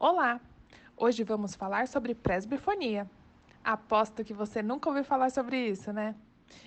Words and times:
Olá! 0.00 0.40
Hoje 0.96 1.22
vamos 1.22 1.54
falar 1.54 1.86
sobre 1.86 2.14
presbifonia. 2.14 3.06
Aposto 3.62 4.24
que 4.24 4.32
você 4.32 4.62
nunca 4.62 4.88
ouviu 4.88 5.04
falar 5.04 5.28
sobre 5.28 5.68
isso, 5.68 5.92
né? 5.92 6.14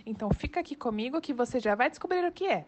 Então 0.06 0.30
fica 0.30 0.60
aqui 0.60 0.76
comigo 0.76 1.20
que 1.20 1.34
você 1.34 1.60
já 1.60 1.74
vai 1.74 1.90
descobrir 1.90 2.24
o 2.24 2.32
que 2.32 2.46
é. 2.46 2.64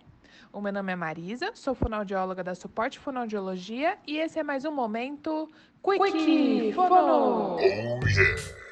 O 0.52 0.60
meu 0.60 0.74
nome 0.74 0.92
é 0.92 0.96
Marisa, 0.96 1.52
sou 1.54 1.76
fonoaudióloga 1.76 2.44
da 2.44 2.56
Suporte 2.56 2.98
Fonoaudiologia 2.98 4.00
e 4.08 4.18
esse 4.18 4.40
é 4.40 4.44
mais 4.44 4.66
um 4.66 4.72
momento 4.72 5.48
Quick, 5.84 6.74
Fono! 6.74 7.58
Oh, 7.58 7.60
yeah. 7.60 8.65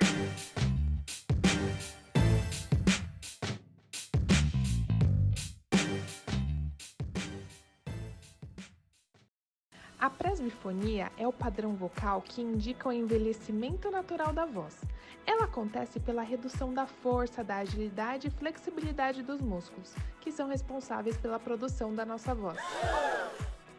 A 10.03 10.09
presbifonia 10.09 11.09
é 11.17 11.25
o 11.25 11.31
padrão 11.31 11.75
vocal 11.75 12.21
que 12.21 12.41
indica 12.41 12.89
o 12.89 12.91
envelhecimento 12.91 13.89
natural 13.89 14.33
da 14.33 14.45
voz. 14.45 14.81
Ela 15.25 15.45
acontece 15.45 15.97
pela 15.97 16.21
redução 16.21 16.73
da 16.73 16.85
força, 16.85 17.41
da 17.41 17.59
agilidade 17.59 18.27
e 18.27 18.29
flexibilidade 18.29 19.23
dos 19.23 19.39
músculos, 19.39 19.95
que 20.19 20.29
são 20.29 20.49
responsáveis 20.49 21.15
pela 21.15 21.39
produção 21.39 21.95
da 21.95 22.05
nossa 22.05 22.35
voz. 22.35 22.57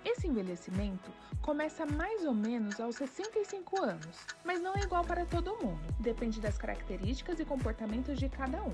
Esse 0.03 0.27
envelhecimento 0.27 1.11
começa 1.43 1.85
mais 1.85 2.25
ou 2.25 2.33
menos 2.33 2.81
aos 2.81 2.97
65 2.97 3.83
anos, 3.83 4.27
mas 4.43 4.63
não 4.63 4.75
é 4.75 4.81
igual 4.81 5.05
para 5.05 5.27
todo 5.27 5.59
mundo, 5.63 5.95
depende 6.01 6.41
das 6.41 6.57
características 6.57 7.39
e 7.39 7.45
comportamentos 7.45 8.19
de 8.19 8.31
cada 8.31 8.63
um. 8.63 8.73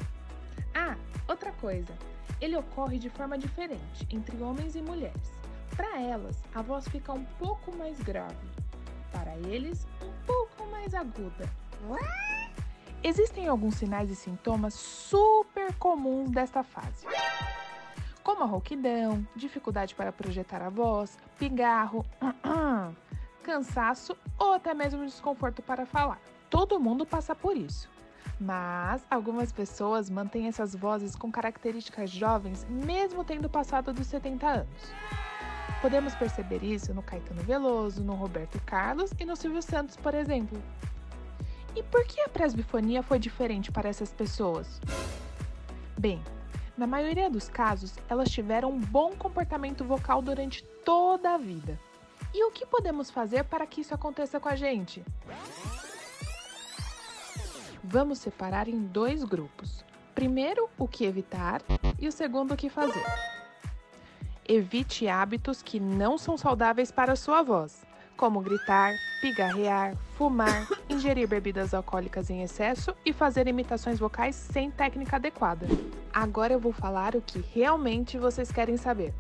Ah, 0.73 0.97
outra 1.27 1.51
coisa, 1.55 1.93
ele 2.41 2.57
ocorre 2.57 2.97
de 2.97 3.11
forma 3.11 3.37
diferente 3.37 4.07
entre 4.09 4.41
homens 4.41 4.77
e 4.77 4.81
mulheres. 4.81 5.41
Para 5.77 6.01
elas, 6.01 6.43
a 6.55 6.63
voz 6.63 6.87
fica 6.89 7.13
um 7.13 7.25
pouco 7.39 7.75
mais 7.77 8.01
grave. 8.01 8.37
Para 9.13 9.37
eles, 9.37 9.87
um 10.03 10.13
pouco 10.27 10.67
mais 10.71 10.95
aguda. 10.95 11.49
Existem 13.03 13.49
alguns 13.49 13.77
sinais 13.77 14.11
e 14.11 14.15
sintomas 14.15 14.75
super 14.75 15.75
comuns 15.77 16.31
desta 16.31 16.63
fase, 16.63 17.07
como 18.23 18.43
a 18.43 18.47
rouquidão, 18.47 19.27
dificuldade 19.35 19.95
para 19.95 20.13
projetar 20.13 20.61
a 20.61 20.69
voz, 20.69 21.19
pigarro, 21.39 22.05
cansaço 23.43 24.15
ou 24.39 24.53
até 24.53 24.75
mesmo 24.75 25.05
desconforto 25.07 25.63
para 25.63 25.87
falar. 25.87 26.21
Todo 26.51 26.79
mundo 26.79 27.07
passa 27.07 27.35
por 27.35 27.57
isso. 27.57 27.89
Mas 28.39 29.03
algumas 29.11 29.51
pessoas 29.51 30.11
mantêm 30.11 30.47
essas 30.47 30.75
vozes 30.75 31.17
com 31.17 31.33
características 31.33 32.11
jovens, 32.11 32.67
mesmo 32.69 33.25
tendo 33.25 33.49
passado 33.49 33.95
dos 33.95 34.07
70 34.09 34.47
anos. 34.47 34.93
Podemos 35.81 36.15
perceber 36.15 36.63
isso 36.63 36.93
no 36.93 37.03
Caetano 37.03 37.43
Veloso, 37.43 38.05
no 38.05 38.15
Roberto 38.15 38.61
Carlos 38.67 39.13
e 39.19 39.25
no 39.25 39.35
Silvio 39.35 39.63
Santos, 39.63 39.97
por 39.97 40.15
exemplo. 40.15 40.61
E 41.75 41.83
por 41.83 42.05
que 42.05 42.21
a 42.21 42.29
presbifonia 42.29 43.03
foi 43.03 43.19
diferente 43.19 43.73
para 43.73 43.89
essas 43.89 44.13
pessoas? 44.13 44.81
Bem, 45.99 46.23
na 46.77 46.87
maioria 46.87 47.31
dos 47.31 47.49
casos, 47.49 47.95
elas 48.09 48.31
tiveram 48.31 48.71
um 48.71 48.79
bom 48.81 49.13
comportamento 49.13 49.85
vocal 49.85 50.21
durante 50.21 50.65
toda 50.85 51.35
a 51.35 51.39
vida. 51.39 51.79
E 52.35 52.45
o 52.45 52.51
que 52.51 52.67
podemos 52.67 53.11
fazer 53.11 53.45
para 53.45 53.67
que 53.67 53.81
isso 53.81 53.95
aconteça 53.95 54.39
com 54.39 54.49
a 54.49 54.57
gente? 54.57 55.03
Vamos 57.83 58.19
separar 58.19 58.69
em 58.69 58.79
dois 58.81 59.25
grupos. 59.25 59.85
Primeiro, 60.15 60.69
o 60.79 60.87
que 60.87 61.05
evitar 61.05 61.63
e 61.99 62.07
o 62.07 62.13
segundo, 62.13 62.53
o 62.53 62.57
que 62.57 62.69
fazer. 62.69 63.05
Evite 64.53 65.07
hábitos 65.07 65.63
que 65.63 65.79
não 65.79 66.19
são 66.19 66.37
saudáveis 66.37 66.91
para 66.91 67.13
a 67.13 67.17
sua 67.17 67.41
voz, 67.41 67.87
como 68.17 68.41
gritar, 68.41 68.93
pigarrear, 69.21 69.95
fumar, 70.19 70.67
ingerir 70.91 71.29
bebidas 71.29 71.73
alcoólicas 71.73 72.31
em 72.31 72.43
excesso 72.43 72.93
e 73.07 73.13
fazer 73.13 73.47
imitações 73.47 74.01
vocais 74.01 74.35
sem 74.35 74.69
técnica 74.69 75.15
adequada. 75.15 75.69
Agora 76.13 76.53
eu 76.53 76.59
vou 76.59 76.73
falar 76.73 77.15
o 77.15 77.23
que 77.23 77.39
realmente 77.55 78.19
vocês 78.19 78.51
querem 78.51 78.77
saber. 78.77 79.15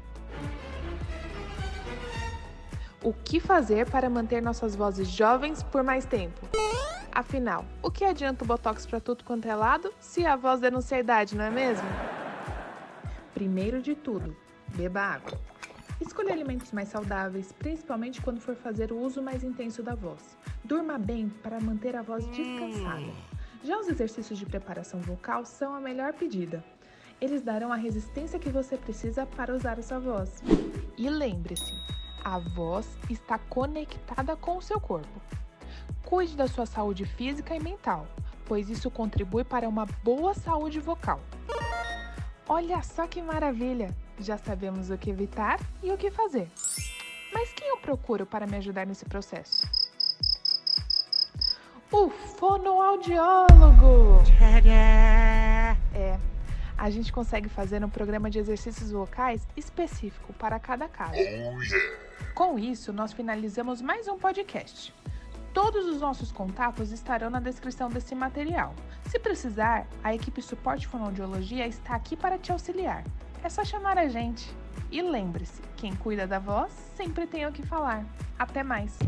O 3.01 3.13
que 3.13 3.39
fazer 3.39 3.89
para 3.89 4.11
manter 4.11 4.43
nossas 4.43 4.75
vozes 4.75 5.07
jovens 5.07 5.63
por 5.63 5.85
mais 5.85 6.05
tempo? 6.05 6.41
Afinal, 7.13 7.65
o 7.81 7.89
que 7.89 8.05
adianta 8.05 8.43
o 8.43 8.49
botox 8.49 8.85
para 8.85 8.99
tudo 8.99 9.23
quanto 9.23 9.47
é 9.47 9.55
lado 9.55 9.95
se 10.01 10.27
a 10.27 10.35
voz 10.35 10.59
denuncia 10.59 10.97
a 10.97 11.01
idade, 11.01 11.37
não 11.37 11.45
é 11.45 11.51
mesmo? 11.51 11.87
Primeiro 13.33 13.81
de 13.81 13.95
tudo, 13.95 14.37
Beba 14.75 15.01
água. 15.01 15.39
Escolha 16.01 16.33
alimentos 16.33 16.73
mais 16.73 16.89
saudáveis, 16.89 17.53
principalmente 17.53 18.23
quando 18.23 18.41
for 18.41 18.57
fazer 18.57 18.91
o 18.91 18.99
uso 18.99 19.23
mais 19.23 19.45
intenso 19.45 19.83
da 19.83 19.95
voz. 19.95 20.37
Durma 20.65 20.99
bem 20.99 21.29
para 21.29 21.61
manter 21.61 21.95
a 21.95 22.03
voz 22.03 22.27
descansada. 22.29 23.13
Já 23.63 23.79
os 23.79 23.89
exercícios 23.89 24.39
de 24.39 24.47
preparação 24.47 25.01
vocal 25.01 25.45
são 25.45 25.75
a 25.75 25.81
melhor 25.81 26.15
pedida. 26.15 26.65
Eles 27.21 27.43
darão 27.43 27.71
a 27.71 27.77
resistência 27.77 28.39
que 28.39 28.49
você 28.49 28.79
precisa 28.79 29.27
para 29.27 29.55
usar 29.55 29.79
a 29.79 29.83
sua 29.83 29.99
voz. 29.99 30.43
E 30.97 31.11
lembre-se, 31.11 31.75
a 32.25 32.39
voz 32.39 32.89
está 33.11 33.39
conectada 33.39 34.35
com 34.37 34.57
o 34.57 34.63
seu 34.63 34.81
corpo. 34.81 35.21
Cuide 36.03 36.35
da 36.35 36.49
sua 36.49 36.65
saúde 36.65 37.05
física 37.05 37.55
e 37.55 37.63
mental, 37.63 38.07
pois 38.47 38.71
isso 38.71 38.91
contribui 38.91 39.45
para 39.45 39.69
uma 39.69 39.85
boa 40.03 40.33
saúde 40.33 40.81
vocal. 40.81 41.21
Olha 42.49 42.83
só 42.83 43.07
que 43.07 43.21
maravilha! 43.21 43.95
Já 44.21 44.37
sabemos 44.37 44.91
o 44.91 44.99
que 44.99 45.09
evitar 45.09 45.59
e 45.83 45.91
o 45.91 45.97
que 45.97 46.11
fazer. 46.11 46.47
Mas 47.33 47.51
quem 47.55 47.69
eu 47.69 47.79
procuro 47.79 48.27
para 48.27 48.47
me 48.47 48.59
ajudar 48.59 48.87
nesse 48.87 49.07
processo? 49.07 49.67
O 51.91 52.11
fonoaudiólogo! 52.11 54.23
É, 55.95 56.19
a 56.77 56.91
gente 56.91 57.11
consegue 57.13 57.49
fazer 57.49 57.83
um 57.83 57.89
programa 57.89 58.29
de 58.31 58.39
exercícios 58.39 58.91
vocais 58.91 59.49
específico 59.57 60.35
para 60.35 60.61
cada 60.61 60.87
caso. 60.87 61.15
Oh, 61.15 62.35
Com 62.35 62.59
isso, 62.59 62.93
nós 62.93 63.15
finalizamos 63.15 63.81
mais 63.81 64.07
um 64.07 64.19
podcast. 64.19 64.93
Todos 65.55 65.87
os 65.87 65.99
nossos 66.01 66.31
contatos 66.31 66.93
estarão 66.93 67.31
na 67.31 67.41
descrição 67.41 67.89
desse 67.89 68.15
material. 68.15 68.75
Se 69.09 69.19
precisar, 69.19 69.87
a 70.05 70.15
equipe 70.15 70.43
Suporte 70.43 70.87
Fonoaudiologia 70.87 71.67
está 71.67 71.95
aqui 71.97 72.17
para 72.17 72.39
te 72.39 72.53
auxiliar. 72.53 73.03
É 73.43 73.49
só 73.49 73.65
chamar 73.65 73.99
a 73.99 74.09
gente. 74.09 74.55
E 74.91 75.01
lembre-se, 75.01 75.63
quem 75.77 75.95
cuida 75.95 76.27
da 76.27 76.39
voz 76.39 76.73
sempre 76.97 77.27
tem 77.27 77.47
o 77.47 77.53
que 77.53 77.63
falar. 77.63 78.05
Até 78.39 78.63
mais! 78.63 78.99